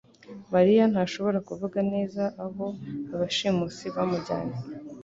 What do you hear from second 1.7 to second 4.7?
neza aho abashimusi bamujyanye